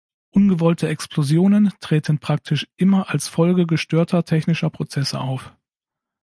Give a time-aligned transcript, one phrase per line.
[0.31, 5.51] Ungewollte Explosionen treten praktisch immer als Folge gestörter technischer Prozesse auf.